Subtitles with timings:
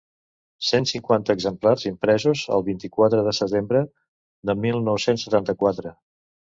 [0.69, 3.85] Cent cinquanta exemplars impresos el vint-i-quatre de setembre
[4.51, 5.99] de mil nou-cents setanta-quatre.